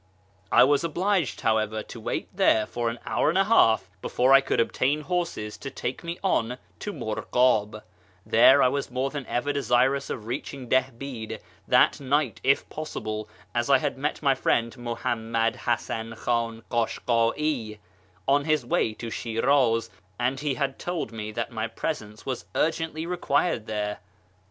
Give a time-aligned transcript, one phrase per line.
[0.51, 4.41] I was obliged, however, to wait tliere for an hour and a half before I
[4.41, 7.83] could obtain horses to take me on to Murghi'ib;
[8.25, 13.69] though I was more than ever desirous of reaching Dihbid that night if possible, as
[13.69, 17.77] I had met my friend Muhammad Hasan Khan Kashka'i
[18.27, 23.05] on his way to Shiraz, and he had told me that my presence was urgently
[23.05, 23.99] required there.